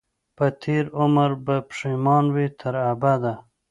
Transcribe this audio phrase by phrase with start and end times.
[0.37, 3.33] په تېر عمر به پښېمان وي تر ابده